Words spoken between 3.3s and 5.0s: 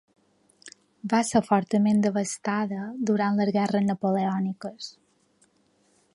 les guerres napoleòniques.